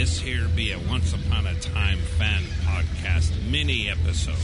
[0.00, 4.34] This here be a Once Upon a Time fan podcast mini episode.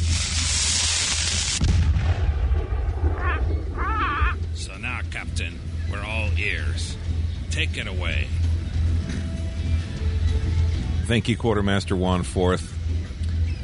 [4.52, 5.58] So now, Captain,
[5.90, 6.94] we're all ears.
[7.50, 8.28] Take it away.
[11.06, 12.78] Thank you, Quartermaster Juan Forth.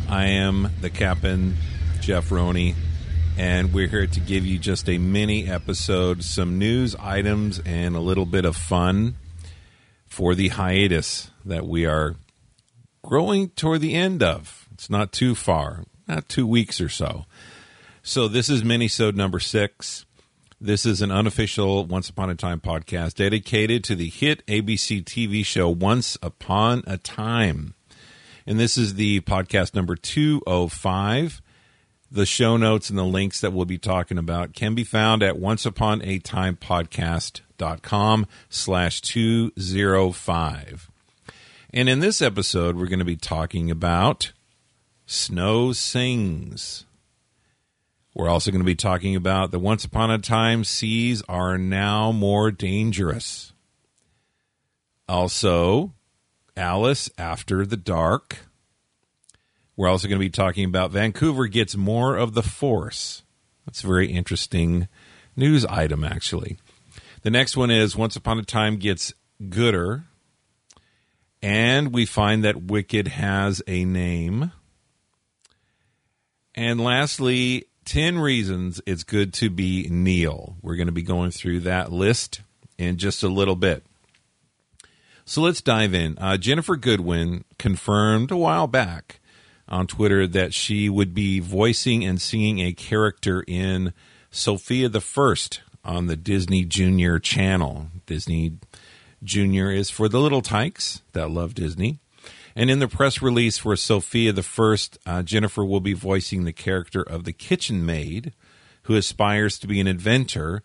[0.08, 1.58] I am the captain,
[2.00, 2.74] Jeff Roney,
[3.36, 8.00] and we're here to give you just a mini episode, some news items, and a
[8.00, 9.16] little bit of fun
[10.12, 12.16] for the hiatus that we are
[13.02, 14.68] growing toward the end of.
[14.74, 17.24] It's not too far, not two weeks or so.
[18.02, 20.04] So this is minisode number six.
[20.60, 25.46] This is an unofficial Once Upon a Time podcast dedicated to the hit ABC TV
[25.46, 27.72] show Once Upon a Time.
[28.46, 31.40] And this is the podcast number 205.
[32.12, 35.36] The show notes and the links that we'll be talking about can be found at
[35.36, 40.90] onceuponatimepodcast.com slash 205.
[41.72, 44.32] And in this episode, we're going to be talking about
[45.06, 46.84] Snow Sings.
[48.12, 52.12] We're also going to be talking about the Once Upon a Time seas are now
[52.12, 53.54] more dangerous.
[55.08, 55.94] Also,
[56.58, 58.51] Alice After the Dark.
[59.76, 63.22] We're also going to be talking about Vancouver gets more of the force.
[63.64, 64.88] That's a very interesting
[65.34, 66.58] news item, actually.
[67.22, 69.14] The next one is Once Upon a Time gets
[69.48, 70.04] gooder.
[71.40, 74.52] And we find that Wicked has a name.
[76.54, 80.56] And lastly, 10 reasons it's good to be Neil.
[80.60, 82.42] We're going to be going through that list
[82.78, 83.84] in just a little bit.
[85.24, 86.18] So let's dive in.
[86.18, 89.20] Uh, Ginnifer Goodwin confirmed a while back
[89.72, 93.94] on Twitter that she would be voicing and singing a character in
[94.30, 97.88] Sofia the First on the Disney Junior channel.
[98.06, 98.58] Disney
[99.24, 101.98] Junior is for the little tykes that love Disney.
[102.54, 106.52] And in the press release for Sofia the First, uh, Ginnifer will be voicing the
[106.52, 108.34] character of the kitchen maid
[108.82, 110.62] who aspires to be an inventor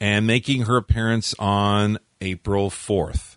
[0.00, 3.35] and making her appearance on April 4th.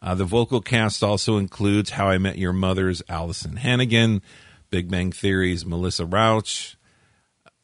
[0.00, 4.22] Uh, the vocal cast also includes How I Met Your Mother's Alyson Hannigan,
[4.70, 6.76] Big Bang Theory's Melissa Rauch,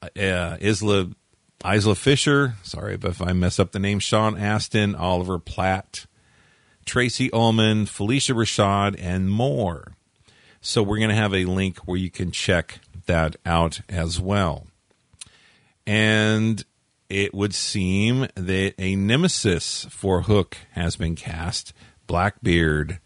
[0.02, 1.10] uh, Isla
[1.64, 2.54] Isla Fisher.
[2.62, 3.98] Sorry if I mess up the name.
[3.98, 6.06] Sean Astin, Oliver Platt,
[6.84, 9.92] Tracey Ullman, Phylicia Rashad, and more.
[10.60, 14.66] So we're going to have a link where you can check that out as well.
[15.86, 16.64] And
[17.08, 21.72] it would seem that a nemesis for Hook has been cast.
[22.06, 23.00] Blackbeard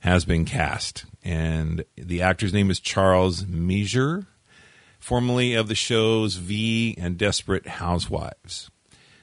[0.00, 1.04] has been cast.
[1.22, 4.26] And the actor's name is Charles Mesure,
[4.98, 8.70] formerly of the shows V and Desperate Housewives.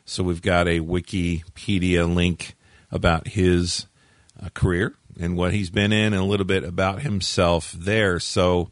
[0.06, 2.56] So we've got a Wikipedia link
[2.92, 3.88] about his
[4.42, 8.20] uh, career and what he's been in, and a little bit about himself there.
[8.20, 8.70] So,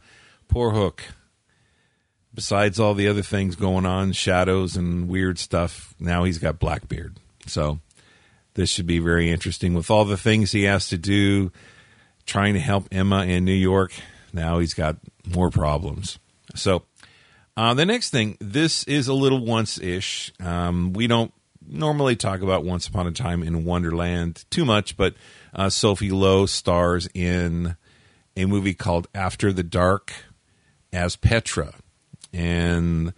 [0.47, 1.03] poor Hook.
[2.33, 7.17] Besides all the other things going on, shadows and weird stuff, now he's got Blackbeard.
[7.47, 7.79] So,
[8.55, 11.51] this should be very interesting with all the things he has to do,
[12.25, 13.93] trying to help Emma in New York.
[14.33, 14.97] Now he's got
[15.33, 16.19] more problems.
[16.55, 16.83] So,
[17.57, 20.33] uh, the next thing, this is a little once ish.
[20.41, 21.33] Um, we don't
[21.67, 25.15] normally talk about Once Upon a Time in Wonderland too much, but
[25.53, 27.75] uh, Sophie Lowe stars in
[28.35, 30.13] a movie called After the Dark
[30.91, 31.75] as Petra.
[32.33, 33.13] And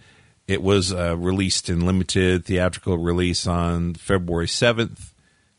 [0.47, 5.13] it was uh, released in limited theatrical release on February 7th,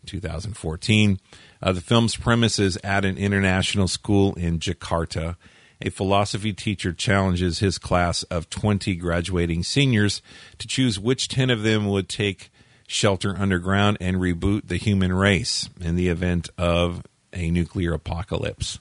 [0.08, 1.20] 2014.
[1.62, 5.36] Uh, the film's premise is at an international school in Jakarta.
[5.80, 10.20] A philosophy teacher challenges his class of 20 graduating seniors
[10.58, 12.50] to choose which 10 of them would take
[12.88, 18.78] shelter underground and reboot the human race in the event of a nuclear apocalypse.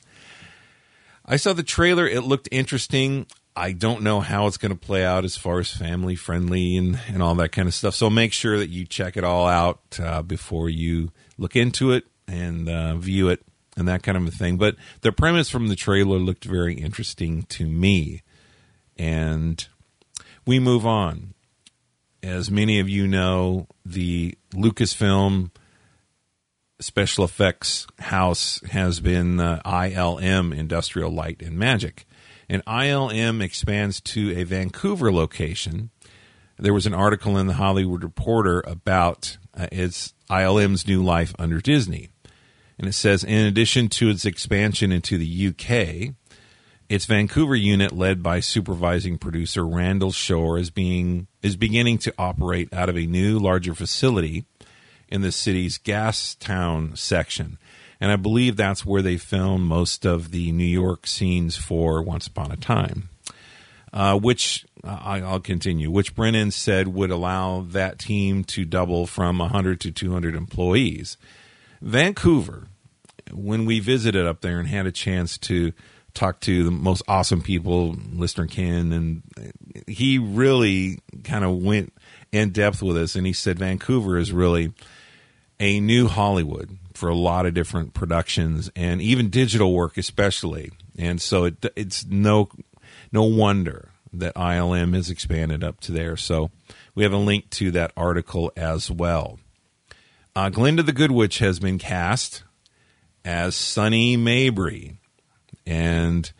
[1.25, 2.07] I saw the trailer.
[2.07, 3.27] It looked interesting.
[3.55, 6.99] I don't know how it's going to play out as far as family friendly and,
[7.07, 7.95] and all that kind of stuff.
[7.95, 12.05] So make sure that you check it all out uh, before you look into it
[12.27, 13.41] and uh, view it
[13.77, 14.57] and that kind of a thing.
[14.57, 18.23] But the premise from the trailer looked very interesting to me.
[18.97, 19.65] And
[20.45, 21.35] we move on
[22.23, 25.51] as many of you know, the Lucasfilm
[26.79, 32.05] special effects house has been uh, ILM Industrial Light and Magic.
[32.49, 35.91] And ILM expands to a Vancouver location.
[36.57, 41.59] There was an article in the Hollywood Reporter about uh, its ILM's new life under
[41.59, 42.09] Disney.
[42.77, 46.13] And it says in addition to its expansion into the UK,
[46.89, 52.71] its Vancouver unit, led by supervising producer Randall Shore, is being is beginning to operate
[52.73, 54.45] out of a new, larger facility
[55.09, 57.57] in the city's Gastown section.
[57.99, 62.27] and I believe that's where they filmed most of the New York scenes for Once
[62.27, 63.09] Upon a Time.
[63.93, 69.39] Uh, which uh, I'll continue, which Brennan said would allow that team to double from
[69.39, 71.17] 100 to 200 employees.
[71.81, 72.67] Vancouver,
[73.31, 75.71] when we visited up there and had a chance to
[76.13, 79.23] talk to the most awesome people, listener Ken, and
[79.87, 81.93] he really kind of went
[82.31, 84.73] in depth with us, and he said Vancouver is really
[85.59, 90.71] a new Hollywood for a lot of different productions and even digital work, especially.
[90.97, 92.49] And so it, it's no
[93.11, 96.17] no wonder that ILM has expanded up to there.
[96.17, 96.51] So
[96.95, 99.39] we have a link to that article as well.
[100.35, 102.43] Uh, Glinda the Good Witch has been cast
[103.25, 104.97] as Sunny Mabrey,
[105.65, 106.31] and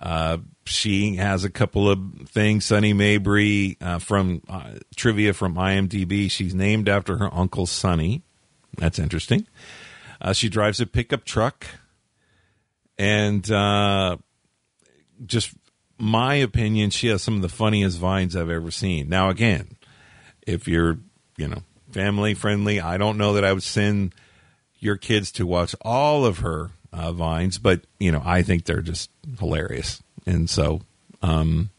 [0.00, 2.64] uh, she has a couple of things.
[2.64, 6.30] Sunny Mabrey uh, from uh, trivia from IMDb.
[6.30, 8.22] She's named after her uncle Sunny.
[8.76, 9.46] That's interesting.
[10.20, 11.66] Uh, she drives a pickup truck,
[12.98, 14.16] and uh,
[15.24, 15.54] just
[15.98, 19.08] my opinion, she has some of the funniest vines I've ever seen.
[19.08, 19.76] Now, again,
[20.46, 20.98] if you're
[21.36, 24.14] you know family friendly, I don't know that I would send
[24.78, 28.82] your kids to watch all of her uh, vines, but you know I think they're
[28.82, 30.82] just hilarious, and so
[31.22, 31.70] um,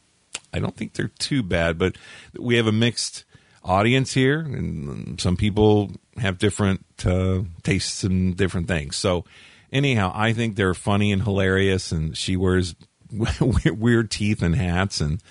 [0.53, 1.77] I don't think they're too bad.
[1.77, 1.97] But
[2.37, 3.25] we have a mixed
[3.63, 8.95] audience here, and some people have different uh, tastes and different things.
[8.95, 9.25] So,
[9.71, 12.75] anyhow, I think they're funny and hilarious, and she wears
[13.41, 15.21] weird teeth and hats, and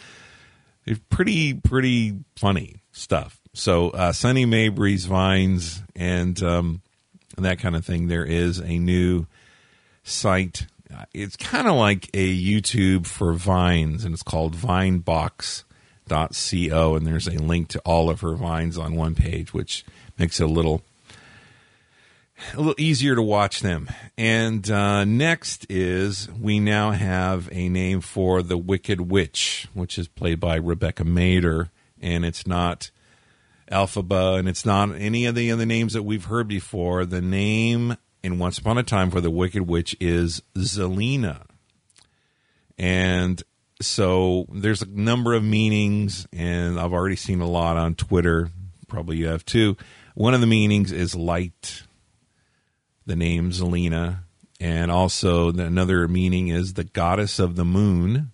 [0.86, 3.40] it's pretty pretty funny stuff.
[3.52, 6.82] So, uh, Sunny Mabrey's vines and um,
[7.38, 8.08] that kind of thing.
[8.08, 9.26] There is a new
[10.02, 10.66] site.
[11.12, 15.64] It's kind of like a YouTube for vines, and it's called Vinebox
[16.08, 19.84] co and there's a link to all of her vines on one page which
[20.18, 20.82] makes it a little
[22.52, 23.88] a little easier to watch them.
[24.18, 30.08] And uh, next is we now have a name for the wicked witch which is
[30.08, 31.70] played by rebecca mader.
[32.00, 32.90] And it's not
[33.72, 37.06] Elphaba, and it's not any of the other names that we've heard before.
[37.06, 41.46] The name in once upon a time for the wicked witch is zelena
[42.78, 43.42] and
[43.80, 48.50] so there's a number of meanings, and I've already seen a lot on Twitter.
[48.88, 49.76] Probably you have too.
[50.14, 51.82] One of the meanings is light,
[53.06, 54.20] the name Zelena,
[54.60, 58.30] and also another meaning is the goddess of the moon.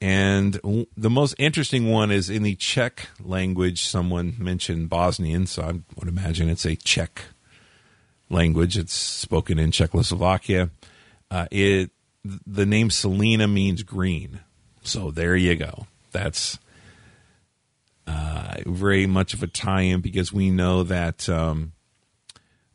[0.00, 3.82] And the most interesting one is in the Czech language.
[3.84, 7.24] Someone mentioned Bosnian, so I would imagine it's a Czech
[8.30, 8.78] language.
[8.78, 10.70] It's spoken in Czechoslovakia.
[11.30, 11.90] Uh, it
[12.24, 14.40] the name Selena means green.
[14.82, 15.86] So there you go.
[16.12, 16.58] That's
[18.06, 21.72] uh, very much of a tie in because we know that um,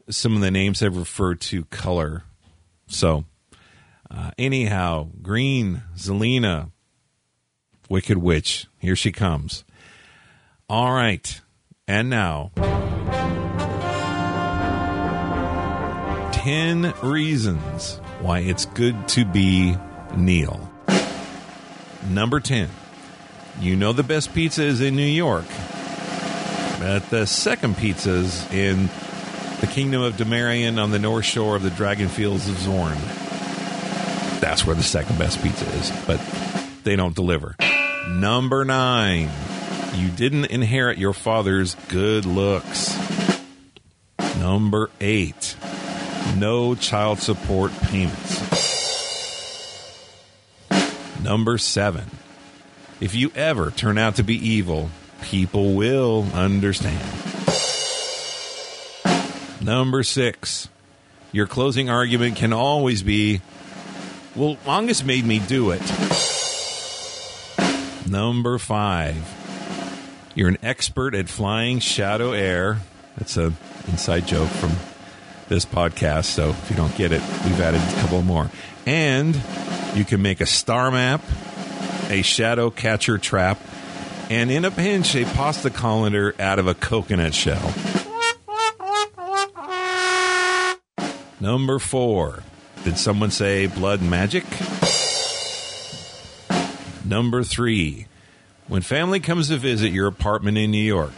[0.10, 2.24] some of the names have referred to color.
[2.88, 3.26] So,
[4.12, 6.72] uh, anyhow, Green, Zelena,
[7.90, 9.64] Wicked Witch, here she comes.
[10.70, 11.42] All right.
[11.88, 12.52] And now,
[16.32, 19.76] 10 reasons why it's good to be
[20.16, 20.70] Neil.
[22.10, 22.70] Number 10.
[23.60, 25.46] You know the best pizza is in New York,
[26.80, 28.90] but the second pizza is in
[29.64, 32.98] the Kingdom of Damarian on the north shore of the Dragon Fields of Zorn.
[34.42, 36.20] That's where the second best pizza is, but
[36.84, 37.56] they don't deliver.
[38.10, 39.30] Number 9.
[39.96, 42.94] You didn't inherit your father's good looks.
[44.38, 45.56] Number 8
[46.38, 48.42] no child support payments.
[51.22, 52.06] Number seven,
[53.00, 54.90] if you ever turn out to be evil,
[55.22, 57.33] people will understand.
[59.64, 60.68] Number six,
[61.32, 63.40] your closing argument can always be,
[64.36, 65.82] well, Angus made me do it.
[68.06, 69.16] Number five,
[70.36, 72.80] you're an expert at flying shadow air.
[73.18, 73.54] That's a
[73.88, 74.72] inside joke from
[75.48, 76.26] this podcast.
[76.26, 78.52] So if you don't get it, we've added a couple more.
[78.86, 79.34] And
[79.96, 81.22] you can make a star map,
[82.10, 83.62] a shadow catcher trap,
[84.30, 87.74] and in a pinch, a pasta colander out of a coconut shell.
[91.44, 92.42] Number four.
[92.86, 94.46] Did someone say blood magic?
[97.04, 98.08] Number three.
[98.70, 101.12] When family comes to visit your apartment in New York,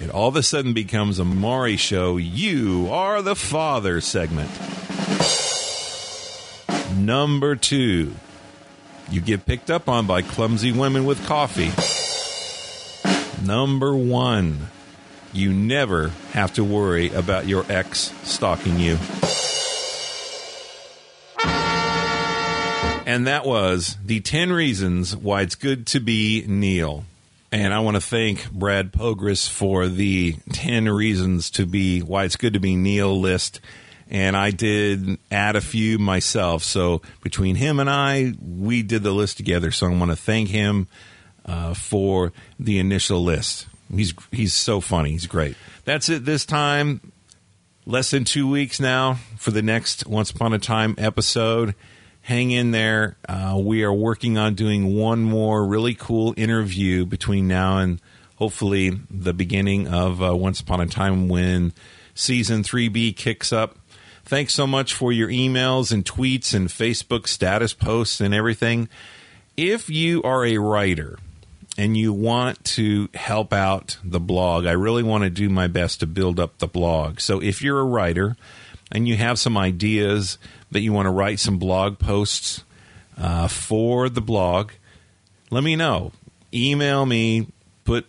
[0.00, 2.18] it all of a sudden becomes a Maury show.
[2.18, 4.48] You are the father segment.
[6.96, 8.14] Number two,
[9.10, 11.72] you get picked up on by clumsy women with coffee.
[13.44, 14.68] Number one,
[15.32, 18.98] you never have to worry about your ex stalking you.
[23.14, 27.04] And that was the 10 reasons why it's good to be Neil.
[27.52, 32.34] And I want to thank Brad Pogris for the 10 reasons to be why it's
[32.34, 33.60] good to be Neil list.
[34.10, 36.64] And I did add a few myself.
[36.64, 39.70] So between him and I, we did the list together.
[39.70, 40.88] So I want to thank him
[41.46, 43.68] uh, for the initial list.
[43.94, 45.12] He's he's so funny.
[45.12, 45.56] He's great.
[45.84, 47.12] That's it this time.
[47.86, 51.76] Less than two weeks now for the next Once Upon a Time episode
[52.24, 53.18] hang in there.
[53.28, 58.00] Uh, we are working on doing one more really cool interview between now and
[58.36, 61.74] hopefully the beginning of uh, Once Upon a Time when
[62.14, 63.76] season 3B kicks up.
[64.24, 68.88] Thanks so much for your emails and tweets and Facebook status posts and everything.
[69.54, 71.18] If you are a writer
[71.76, 76.00] and you want to help out the blog, I really want to do my best
[76.00, 77.20] to build up the blog.
[77.20, 78.34] So if you're a writer
[78.90, 80.38] and you have some ideas
[80.74, 82.62] that you want to write some blog posts
[83.16, 84.72] uh, for the blog,
[85.50, 86.12] let me know.
[86.52, 87.46] Email me,
[87.84, 88.06] put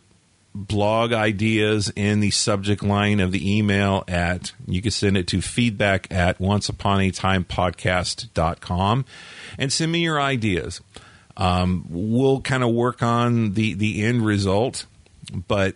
[0.56, 5.42] blog ideas in the subject line of the email at you can send it to
[5.42, 9.06] feedback at onceuponatimepodcast.com
[9.58, 10.80] and send me your ideas
[11.36, 14.86] um, we'll kind of work on the the end result
[15.46, 15.76] but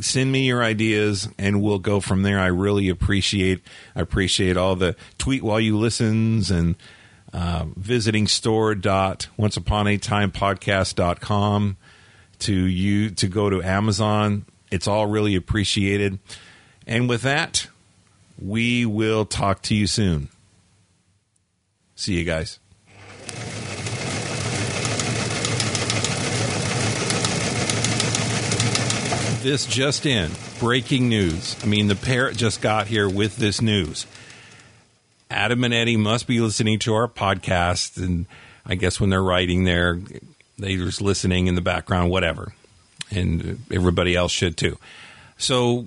[0.00, 2.38] send me your ideas and we'll go from there.
[2.38, 3.60] I really appreciate
[3.96, 6.76] I appreciate all the tweet while you listens and
[7.32, 11.76] uh, visiting store dot once upon a time podcast dot com
[12.38, 14.46] to you to go to Amazon.
[14.70, 16.18] It's all really appreciated.
[16.86, 17.68] And with that,
[18.40, 20.28] we will talk to you soon.
[21.96, 22.60] See you guys.
[29.48, 31.56] This just in breaking news.
[31.62, 34.06] I mean, the parrot just got here with this news.
[35.30, 38.26] Adam and Eddy must be listening to our podcast, and
[38.66, 40.02] I guess when they're writing there,
[40.58, 42.52] they're just listening in the background, whatever.
[43.10, 44.76] And everybody else should too.
[45.38, 45.86] So,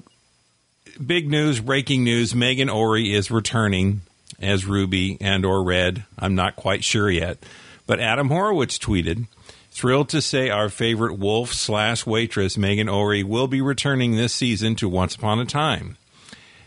[1.05, 4.01] big news, breaking news: Meghan Ory is returning
[4.39, 6.03] as Ruby and or Red.
[6.17, 7.37] I'm not quite sure yet,
[7.85, 9.27] but Adam Horowitz tweeted
[9.71, 14.75] Thrilled to say our favorite wolf slash waitress, Meghan Ory, will be returning this season
[14.75, 15.97] to Once Upon a Time.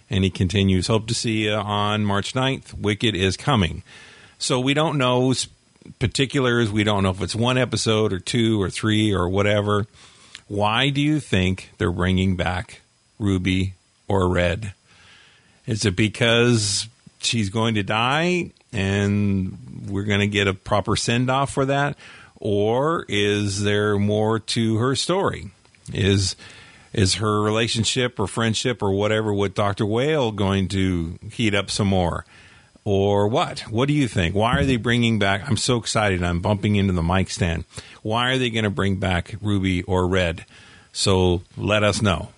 [0.08, 2.74] And he continues, Hope to see you on March 9th.
[2.74, 3.82] Wicked is coming.
[4.38, 5.34] So we don't know
[5.98, 6.72] particulars.
[6.72, 9.86] We don't know if it's one episode or two or three or whatever.
[10.48, 12.80] Why do you think they're bringing back
[13.18, 13.74] Ruby
[14.08, 14.72] or Red?
[15.66, 21.30] Is it because she's going to die and we're going to get a proper send
[21.30, 21.96] off for that?
[22.36, 25.50] Or is there more to her story?
[25.92, 26.36] Is
[26.92, 29.84] is her relationship or friendship or whatever with Dr.
[29.84, 32.24] Whale going to heat up some more?
[32.84, 33.60] Or what?
[33.60, 34.34] What do you think?
[34.34, 35.48] Why are they bringing back?
[35.48, 36.22] I'm so excited.
[36.22, 37.64] I'm bumping into the mic stand.
[38.02, 40.44] Why are they going to bring back Ruby or Red?
[40.92, 42.28] So let us know.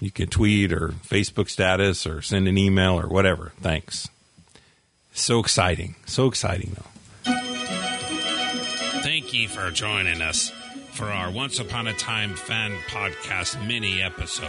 [0.00, 3.52] You can tweet or Facebook status or send an email or whatever.
[3.60, 4.08] Thanks.
[5.12, 5.94] So exciting.
[6.06, 6.97] So exciting, though.
[9.28, 10.48] Thank ye for joining us
[10.92, 14.48] for our Once Upon a Time fan podcast mini episode.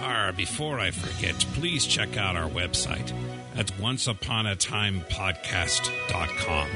[0.00, 3.12] Our, before I forget, please check out our website
[3.54, 6.68] at onceuponatimepodcast.com.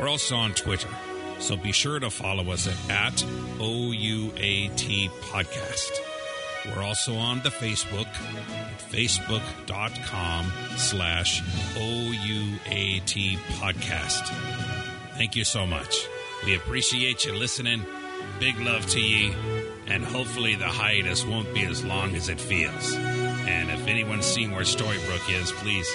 [0.00, 0.88] We're also on Twitter,
[1.38, 3.24] so be sure to follow us at, at
[3.60, 5.92] OUAT Podcast.
[6.74, 11.40] We're also on the Facebook at facebook.com slash
[11.76, 14.26] OUAT Podcast.
[15.14, 16.08] Thank you so much.
[16.44, 17.84] We appreciate you listening.
[18.38, 19.34] Big love to ye.
[19.86, 22.94] And hopefully the hiatus won't be as long as it feels.
[22.94, 25.90] And if anyone's seen where Storybrooke is, please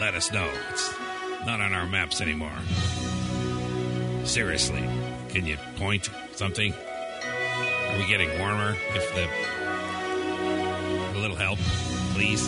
[0.00, 0.50] let us know.
[0.70, 0.92] It's
[1.46, 2.58] not on our maps anymore.
[4.24, 4.82] Seriously,
[5.28, 6.72] can you point something?
[6.72, 8.76] Are we getting warmer?
[8.94, 9.28] If the
[11.16, 11.58] a little help,
[12.14, 12.46] please.